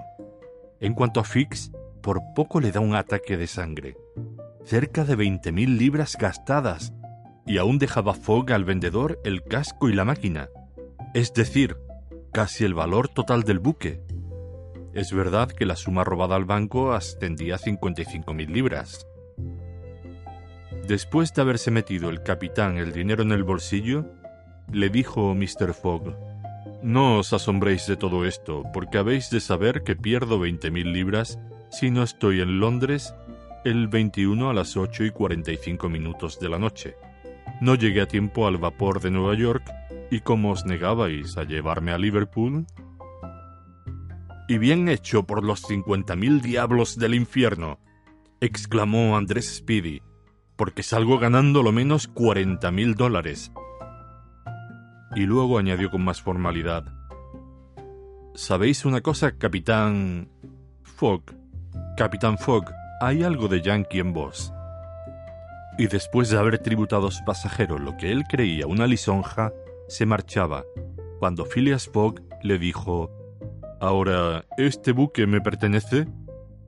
En 0.81 0.93
cuanto 0.93 1.21
a 1.21 1.23
Fix, 1.23 1.71
por 2.01 2.19
poco 2.35 2.59
le 2.59 2.73
da 2.73 2.81
un 2.81 2.95
ataque 2.95 3.37
de 3.37 3.47
sangre. 3.47 3.95
Cerca 4.65 5.05
de 5.05 5.15
veinte 5.15 5.53
mil 5.53 5.77
libras 5.77 6.17
gastadas, 6.19 6.91
y 7.45 7.59
aún 7.59 7.79
dejaba 7.79 8.13
Fogg 8.13 8.51
al 8.51 8.65
vendedor 8.65 9.21
el 9.23 9.41
casco 9.45 9.87
y 9.87 9.93
la 9.93 10.03
máquina 10.03 10.49
es 11.13 11.33
decir, 11.33 11.77
casi 12.31 12.65
el 12.65 12.73
valor 12.73 13.09
total 13.09 13.43
del 13.43 13.59
buque. 13.59 14.01
Es 14.93 15.13
verdad 15.13 15.49
que 15.51 15.65
la 15.65 15.75
suma 15.75 16.03
robada 16.03 16.35
al 16.35 16.45
banco 16.45 16.93
ascendía 16.93 17.55
a 17.55 17.59
55.000 17.59 18.47
libras. 18.47 19.07
Después 20.87 21.33
de 21.33 21.41
haberse 21.41 21.71
metido 21.71 22.09
el 22.09 22.23
capitán 22.23 22.77
el 22.77 22.93
dinero 22.93 23.23
en 23.23 23.31
el 23.31 23.43
bolsillo, 23.43 24.05
le 24.71 24.89
dijo 24.89 25.35
Mr. 25.35 25.73
Fogg, 25.73 26.15
No 26.81 27.19
os 27.19 27.33
asombréis 27.33 27.87
de 27.87 27.97
todo 27.97 28.25
esto, 28.25 28.63
porque 28.73 28.97
habéis 28.97 29.29
de 29.29 29.39
saber 29.39 29.83
que 29.83 29.95
pierdo 29.95 30.39
20.000 30.39 30.91
libras 30.91 31.39
si 31.69 31.91
no 31.91 32.03
estoy 32.03 32.41
en 32.41 32.59
Londres 32.59 33.13
el 33.65 33.87
21 33.87 34.49
a 34.49 34.53
las 34.53 34.77
8 34.77 35.05
y 35.05 35.11
45 35.11 35.89
minutos 35.89 36.39
de 36.39 36.49
la 36.49 36.57
noche. 36.57 36.95
No 37.59 37.75
llegué 37.75 38.01
a 38.01 38.07
tiempo 38.07 38.47
al 38.47 38.57
vapor 38.57 39.01
de 39.01 39.11
Nueva 39.11 39.35
York 39.35 39.63
¿Y 40.09 40.21
cómo 40.21 40.51
os 40.51 40.65
negabais 40.65 41.37
a 41.37 41.43
llevarme 41.43 41.91
a 41.91 41.97
Liverpool? 41.97 42.65
Y 44.47 44.57
bien 44.57 44.87
hecho 44.87 45.23
por 45.23 45.43
los 45.43 45.61
cincuenta 45.61 46.15
mil 46.15 46.41
diablos 46.41 46.97
del 46.97 47.13
infierno, 47.13 47.79
exclamó 48.39 49.17
Andrés 49.17 49.57
Speedy, 49.57 50.01
porque 50.55 50.83
salgo 50.83 51.19
ganando 51.19 51.63
lo 51.63 51.71
menos 51.71 52.07
cuarenta 52.07 52.71
mil 52.71 52.95
dólares. 52.95 53.51
Y 55.15 55.25
luego 55.25 55.57
añadió 55.57 55.89
con 55.89 56.03
más 56.03 56.21
formalidad, 56.21 56.85
¿Sabéis 58.37 58.85
una 58.85 59.01
cosa, 59.01 59.31
capitán 59.31 60.29
Fogg? 60.83 61.23
Capitán 61.97 62.37
Fogg, 62.37 62.65
hay 63.01 63.23
algo 63.23 63.47
de 63.47 63.63
yankee 63.63 63.97
en 63.97 64.13
vos. 64.13 64.53
Y 65.79 65.87
después 65.87 66.29
de 66.29 66.37
haber 66.37 66.59
tributado 66.59 67.07
a 67.07 67.11
su 67.11 67.25
pasajero 67.25 67.79
lo 67.79 67.97
que 67.97 68.11
él 68.11 68.25
creía 68.29 68.67
una 68.67 68.85
lisonja, 68.85 69.51
se 69.87 70.05
marchaba, 70.05 70.65
cuando 71.19 71.45
Phileas 71.45 71.87
Fogg 71.87 72.21
le 72.43 72.59
dijo, 72.59 73.11
Ahora, 73.79 74.45
¿este 74.57 74.91
buque 74.91 75.27
me 75.27 75.41
pertenece? 75.41 76.07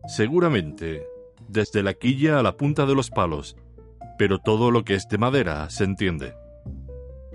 Seguramente, 0.07 1.05
desde 1.47 1.83
la 1.83 1.93
quilla 1.93 2.39
a 2.39 2.43
la 2.43 2.55
punta 2.55 2.85
de 2.85 2.95
los 2.95 3.09
palos, 3.09 3.55
pero 4.17 4.39
todo 4.39 4.69
lo 4.69 4.83
que 4.83 4.93
es 4.95 5.07
de 5.07 5.17
madera 5.17 5.69
se 5.69 5.85
entiende. 5.85 6.35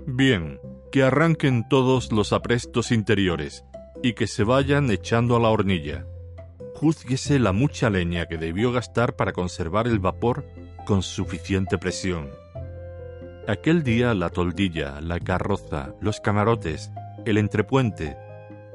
Bien, 0.05 0.59
que 0.91 1.03
arranquen 1.03 1.67
todos 1.67 2.11
los 2.11 2.31
aprestos 2.31 2.91
interiores 2.91 3.65
y 4.01 4.13
que 4.13 4.27
se 4.27 4.43
vayan 4.43 4.89
echando 4.91 5.35
a 5.35 5.39
la 5.39 5.49
hornilla. 5.49 6.05
Júzguese 6.75 7.39
la 7.39 7.51
mucha 7.51 7.89
leña 7.89 8.27
que 8.27 8.37
debió 8.37 8.71
gastar 8.71 9.15
para 9.15 9.33
conservar 9.33 9.87
el 9.87 9.99
vapor 9.99 10.45
con 10.85 11.01
suficiente 11.01 11.77
presión. 11.77 12.29
Aquel 13.47 13.83
día 13.83 14.15
la 14.15 14.31
toldilla, 14.31 14.99
la 15.01 15.19
carroza, 15.19 15.93
los 16.01 16.19
camarotes, 16.19 16.91
el 17.25 17.37
entrepuente, 17.37 18.17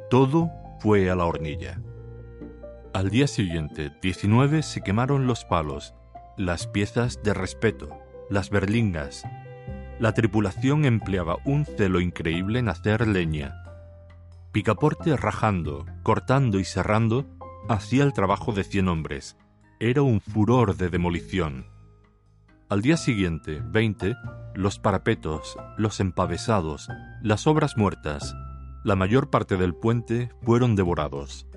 todo 0.09 0.49
fue 0.79 1.11
a 1.11 1.17
la 1.17 1.25
hornilla. 1.25 1.81
Al 2.93 3.11
día 3.11 3.27
siguiente, 3.27 3.91
19, 4.01 4.63
se 4.63 4.81
quemaron 4.81 5.27
los 5.27 5.45
palos, 5.45 5.95
las 6.37 6.69
piezas 6.69 7.21
de 7.25 7.35
respeto, 7.35 7.99
las 8.31 8.51
berlingas. 8.51 9.25
La 9.99 10.15
tripulación 10.15 10.85
empleaba 10.85 11.39
un 11.45 11.67
celo 11.67 12.01
increíble 12.01 12.61
en 12.61 12.69
hacer 12.69 13.09
leña. 13.09 13.65
Picaporte 14.53 15.17
rajando, 15.17 15.85
cortando 16.05 16.61
y 16.61 16.65
serrando 16.65 17.27
hacía 17.69 18.05
el 18.05 18.13
trabajo 18.13 18.53
de 18.53 18.63
cien 18.63 18.87
hombres. 18.87 19.37
Era 19.81 20.03
un 20.03 20.21
furor 20.21 20.77
de 20.77 20.91
demolición. 20.91 21.67
Al 22.71 22.83
día 22.83 22.97
siguiente, 22.97 23.61
20, 23.65 24.17
los 24.55 24.79
parapetos, 24.79 25.59
los 25.77 25.99
empavesados, 25.99 26.89
las 27.21 27.49
obras 27.49 27.77
muertas, 27.77 28.37
la 28.85 28.95
mayor 28.95 29.29
parte 29.29 29.57
del 29.57 29.75
puente 29.75 30.31
fueron 30.45 30.77
devorados. 30.77 31.49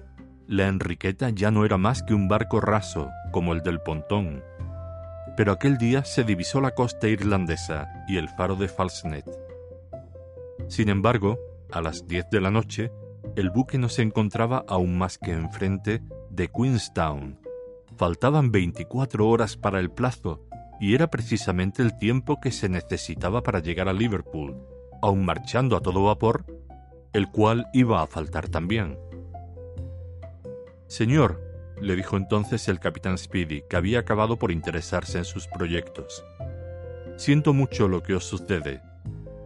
La 0.47 0.67
Enriqueta 0.67 1.29
ya 1.29 1.51
no 1.51 1.65
era 1.65 1.77
más 1.77 2.01
que 2.01 2.15
un 2.15 2.27
barco 2.27 2.61
raso, 2.61 3.11
como 3.31 3.53
el 3.53 3.61
del 3.61 3.79
pontón. 3.79 4.43
Pero 5.37 5.51
aquel 5.51 5.77
día 5.77 6.03
se 6.03 6.23
divisó 6.23 6.61
la 6.61 6.71
costa 6.71 7.07
irlandesa 7.07 7.87
y 8.07 8.17
el 8.17 8.27
faro 8.29 8.55
de 8.55 8.67
Falsnet. 8.67 9.29
Sin 10.67 10.89
embargo, 10.89 11.37
a 11.71 11.81
las 11.81 12.07
10 12.07 12.31
de 12.31 12.41
la 12.41 12.49
noche, 12.49 12.91
el 13.35 13.51
buque 13.51 13.77
no 13.77 13.87
se 13.87 14.01
encontraba 14.01 14.65
aún 14.67 14.97
más 14.97 15.19
que 15.19 15.33
enfrente 15.33 16.01
de 16.31 16.47
Queenstown. 16.47 17.39
Faltaban 17.97 18.51
24 18.51 19.27
horas 19.27 19.57
para 19.57 19.79
el 19.79 19.91
plazo 19.91 20.47
y 20.79 20.95
era 20.95 21.07
precisamente 21.07 21.81
el 21.81 21.97
tiempo 21.97 22.39
que 22.41 22.51
se 22.51 22.69
necesitaba 22.69 23.43
para 23.43 23.59
llegar 23.59 23.87
a 23.87 23.93
Liverpool, 23.93 24.57
aun 25.01 25.25
marchando 25.25 25.75
a 25.75 25.81
todo 25.81 26.03
vapor, 26.03 26.45
el 27.13 27.29
cual 27.29 27.67
iba 27.73 28.01
a 28.01 28.07
faltar 28.07 28.49
también. 28.49 28.97
Señor, 30.87 31.41
le 31.81 31.95
dijo 31.95 32.17
entonces 32.17 32.67
el 32.67 32.79
capitán 32.79 33.17
Speedy, 33.17 33.63
que 33.69 33.75
había 33.75 33.99
acabado 33.99 34.37
por 34.37 34.51
interesarse 34.51 35.17
en 35.17 35.25
sus 35.25 35.47
proyectos. 35.47 36.23
Siento 37.17 37.53
mucho 37.53 37.87
lo 37.87 38.01
que 38.03 38.15
os 38.15 38.25
sucede. 38.25 38.81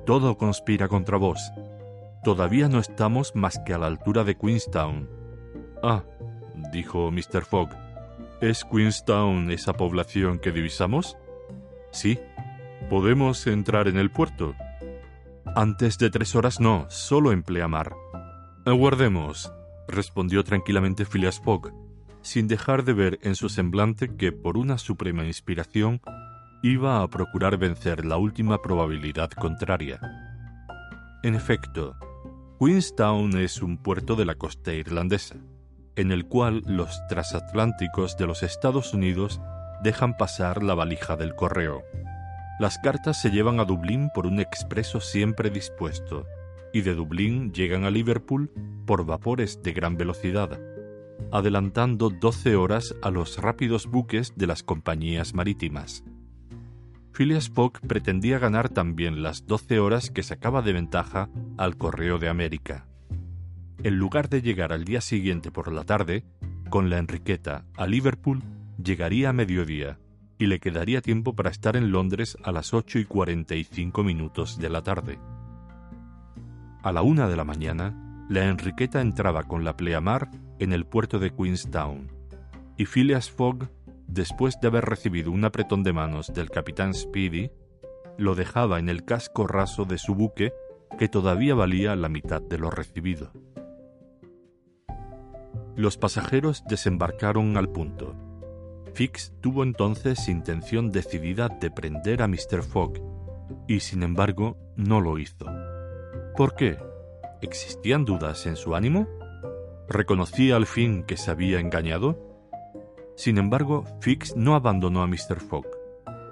Todo 0.06 0.38
conspira 0.38 0.88
contra 0.88 1.18
vos. 1.18 1.52
Todavía 2.24 2.70
no 2.70 2.80
estamos 2.80 3.36
más 3.36 3.60
que 3.60 3.74
a 3.74 3.78
la 3.78 3.88
altura 3.88 4.24
de 4.24 4.38
Queenstown. 4.38 5.10
Ah, 5.84 6.04
dijo 6.72 7.12
Mr. 7.12 7.44
Fogg. 7.44 7.87
¿Es 8.40 8.64
Queenstown 8.66 9.50
esa 9.50 9.74
población 9.74 10.38
que 10.38 10.52
divisamos? 10.52 11.18
Sí. 11.92 12.20
¿Podemos 12.88 13.48
entrar 13.48 13.88
en 13.88 13.98
el 13.98 14.12
puerto? 14.12 14.54
Antes 15.56 15.98
de 15.98 16.12
tres 16.12 16.36
horas 16.36 16.60
no, 16.60 16.86
solo 16.90 17.32
en 17.32 17.42
pleamar. 17.42 17.96
Aguardemos, 18.64 19.52
respondió 19.88 20.44
tranquilamente 20.44 21.04
Phileas 21.04 21.40
Fogg, 21.40 21.74
sin 22.22 22.48
dejar 22.48 22.84
de 22.84 22.94
ver 22.94 23.20
en 23.24 23.36
su 23.36 23.50
semblante 23.50 24.16
que, 24.16 24.32
por 24.32 24.56
una 24.56 24.78
suprema 24.78 25.26
inspiración, 25.26 26.00
iba 26.62 27.02
a 27.02 27.08
procurar 27.08 27.58
vencer 27.58 28.06
la 28.06 28.18
última 28.18 28.62
probabilidad 28.62 29.32
contraria. 29.32 30.00
En 31.24 31.34
efecto, 31.34 31.96
Queenstown 32.60 33.36
es 33.40 33.64
un 33.64 33.78
puerto 33.78 34.16
de 34.16 34.26
la 34.26 34.36
costa 34.36 34.74
irlandesa, 34.74 35.38
en 35.98 36.12
el 36.12 36.26
cual 36.26 36.62
los 36.66 37.06
transatlánticos 37.08 38.16
de 38.18 38.28
los 38.28 38.44
Estados 38.44 38.94
Unidos 38.94 39.42
dejan 39.84 40.16
pasar 40.16 40.64
la 40.64 40.76
valija 40.76 41.18
del 41.18 41.36
correo. 41.36 41.84
Las 42.60 42.78
cartas 42.78 43.22
se 43.22 43.30
llevan 43.30 43.60
a 43.60 43.66
Dublín 43.66 44.10
por 44.14 44.26
un 44.26 44.40
expreso 44.40 45.02
siempre 45.02 45.50
dispuesto, 45.50 46.26
y 46.74 46.82
de 46.82 46.96
Dublín 46.96 47.52
llegan 47.52 47.84
a 47.84 47.92
Liverpool 47.92 48.52
por 48.86 49.06
vapores 49.06 49.62
de 49.62 49.74
gran 49.74 49.98
velocidad, 49.98 50.60
adelantando 51.32 52.10
12 52.10 52.56
horas 52.56 52.96
a 53.02 53.12
los 53.12 53.38
rápidos 53.38 53.88
buques 53.88 54.34
de 54.36 54.48
las 54.48 54.64
compañías 54.64 55.34
marítimas. 55.34 56.04
Phileas 57.12 57.50
Fogg 57.50 57.80
pretendía 57.88 58.38
ganar 58.38 58.70
también 58.70 59.24
las 59.24 59.48
12 59.48 59.80
horas 59.80 60.12
que 60.12 60.22
sacaba 60.22 60.62
de 60.62 60.74
ventaja 60.74 61.30
al 61.58 61.76
Correo 61.76 62.20
de 62.20 62.30
América. 62.30 62.87
En 63.84 63.98
lugar 63.98 64.28
de 64.30 64.42
llegar 64.42 64.74
al 64.74 64.86
día 64.86 65.02
siguiente 65.02 65.52
por 65.52 65.72
la 65.72 65.84
tarde, 65.84 66.24
con 66.70 66.90
la 66.90 66.98
Enriqueta 66.98 67.64
a 67.78 67.86
Liverpool, 67.86 68.42
llegaría 68.84 69.30
a 69.30 69.34
mediodía 69.34 70.00
y 70.40 70.48
le 70.48 70.60
quedaría 70.60 71.02
tiempo 71.02 71.36
para 71.36 71.52
estar 71.52 71.76
en 71.76 71.92
Londres 71.92 72.38
a 72.44 72.52
las 72.52 72.74
8 72.74 73.00
y 73.00 73.06
45 73.06 74.04
minutos 74.04 74.58
de 74.58 74.70
la 74.70 74.82
tarde. 74.82 75.20
A 76.84 76.92
la 76.92 77.02
una 77.04 77.28
de 77.28 77.36
la 77.36 77.44
mañana, 77.44 78.26
la 78.30 78.46
Enriqueta 78.46 79.02
entraba 79.02 79.44
con 79.44 79.64
la 79.64 79.78
pleamar 79.78 80.30
en 80.60 80.74
el 80.74 80.86
puerto 80.86 81.20
de 81.20 81.32
Queenstown, 81.32 82.12
y 82.78 82.86
Phileas 82.86 83.30
Fogg, 83.30 83.70
después 84.08 84.60
de 84.60 84.68
haber 84.68 84.86
recibido 84.86 85.32
un 85.32 85.46
apretón 85.46 85.84
de 85.84 85.94
manos 85.94 86.34
del 86.34 86.50
capitán 86.50 86.94
Speedy, 86.94 87.52
lo 88.18 88.36
dejaba 88.36 88.80
en 88.80 88.90
el 88.90 89.06
casco 89.06 89.48
raso 89.48 89.86
de 89.86 89.98
su 89.98 90.16
buque, 90.16 90.52
que 90.98 91.08
todavía 91.08 91.54
valía 91.54 91.96
la 91.96 92.10
mitad 92.10 92.42
de 92.42 92.58
lo 92.58 92.70
recibido. 92.70 93.32
Los 95.78 95.98
pasajeros 95.98 96.64
desembarcaron 96.68 97.56
al 97.56 97.70
punto 97.70 98.16
Fix 98.98 99.32
tuvo 99.42 99.62
entonces 99.62 100.28
intención 100.28 100.92
decidida 100.92 101.50
de 101.50 101.70
prender 101.70 102.24
a 102.24 102.28
Mr. 102.28 102.64
Fogg, 102.64 103.00
y 103.68 103.82
sin 103.82 104.02
embargo 104.02 104.58
no 104.76 105.02
lo 105.02 105.20
hizo. 105.20 105.46
¿Por 106.36 106.56
qué? 106.56 106.80
¿Existían 107.44 108.06
dudas 108.06 108.48
en 108.48 108.56
su 108.56 108.74
ánimo? 108.74 109.08
¿Reconocía 109.88 110.56
al 110.56 110.66
fin 110.66 111.04
que 111.04 111.16
se 111.16 111.30
había 111.30 111.60
engañado? 111.60 112.18
Sin 113.16 113.38
embargo, 113.38 113.86
Fix 114.02 114.36
no 114.36 114.56
abandonó 114.56 115.04
a 115.04 115.08
Mr. 115.08 115.42
Fogg. 115.48 115.68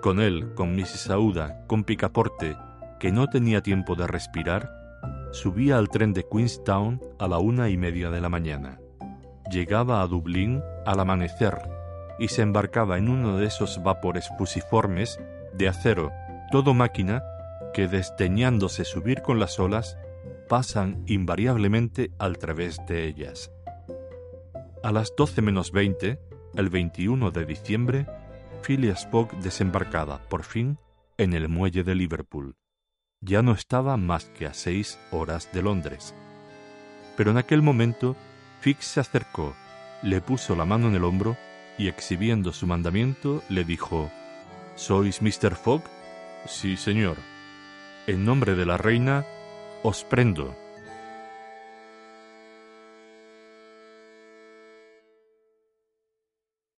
Con 0.02 0.20
él, 0.20 0.56
con 0.56 0.76
Mrs. 0.76 1.12
Aouda, 1.12 1.68
con 1.68 1.84
Picaporte, 1.84 2.58
que 3.00 3.12
no 3.12 3.28
tenía 3.28 3.62
tiempo 3.62 3.94
de 3.94 4.08
respirar, 4.08 4.72
subía 5.34 5.78
al 5.78 5.90
tren 5.90 6.14
de 6.14 6.26
Queenstown 6.28 7.00
a 7.20 7.28
la 7.28 7.38
una 7.38 7.70
y 7.70 7.78
media 7.78 8.10
de 8.10 8.22
la 8.22 8.30
mañana. 8.30 8.80
Llegaba 9.50 10.02
a 10.02 10.08
Dublín 10.08 10.64
al 10.86 11.00
amanecer 11.00 11.58
y 12.18 12.30
se 12.30 12.42
embarcaba 12.42 12.98
en 12.98 13.10
uno 13.10 13.38
de 13.38 13.46
esos 13.46 13.84
vapores 13.84 14.30
fusiformes 14.38 15.20
de 15.54 15.68
acero, 15.68 16.12
todo 16.52 16.74
máquina, 16.74 17.24
que 17.74 17.88
desdeñándose 17.88 18.86
subir 18.86 19.22
con 19.22 19.40
las 19.40 19.60
olas, 19.60 19.98
pasan 20.48 21.04
invariablemente 21.08 22.12
al 22.18 22.38
través 22.38 22.80
de 22.88 23.06
ellas. 23.06 23.52
A 24.84 24.92
las 24.92 25.14
12 25.16 25.42
menos 25.42 25.72
20, 25.72 26.20
el 26.56 26.70
21 26.70 27.32
de 27.32 27.46
diciembre, 27.46 28.06
Phileas 28.62 29.08
Fogg 29.12 29.38
desembarcaba, 29.42 30.22
por 30.30 30.44
fin, 30.44 30.78
en 31.18 31.34
el 31.34 31.50
muelle 31.50 31.84
de 31.84 31.96
Liverpool. 31.96 32.56
Ya 33.22 33.42
no 33.42 33.54
estaba 33.54 33.98
más 33.98 34.26
que 34.26 34.46
a 34.46 34.54
seis 34.54 35.00
horas 35.12 35.52
de 35.52 35.62
Londres. 35.62 36.16
Pero 37.18 37.32
en 37.32 37.38
aquel 37.38 37.62
momento, 37.62 38.16
Fix 38.66 38.88
se 38.88 39.00
acercó, 39.00 39.56
le 40.02 40.22
puso 40.22 40.56
la 40.56 40.66
mano 40.66 40.88
en 40.88 40.96
el 40.96 41.04
hombro 41.04 41.38
y 41.78 41.88
exhibiendo 41.88 42.52
su 42.52 42.66
mandamiento 42.66 43.44
le 43.48 43.64
dijo, 43.64 44.10
¿Sois 44.74 45.22
Mr. 45.22 45.56
Fogg? 45.56 45.84
Sí, 46.48 46.76
señor. 46.76 47.18
En 48.08 48.26
nombre 48.26 48.56
de 48.56 48.66
la 48.66 48.78
reina, 48.78 49.24
os 49.84 50.04
prendo. 50.04 50.56